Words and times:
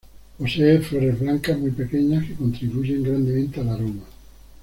Posee 0.39 0.79
flores 0.79 1.19
blancas 1.19 1.59
muy 1.59 1.69
pequeñas, 1.69 2.25
que 2.25 2.33
contribuyen 2.33 3.03
grandemente 3.03 3.61
al 3.61 3.69
aroma. 3.69 4.03